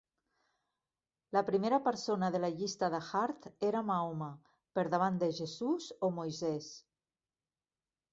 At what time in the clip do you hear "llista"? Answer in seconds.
2.61-2.89